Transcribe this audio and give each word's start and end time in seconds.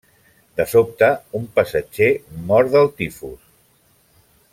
De 0.59 0.63
sobte 0.71 1.09
un 1.39 1.45
passatger 1.59 2.09
mor 2.47 2.71
del 2.77 2.91
tifus. 3.03 3.41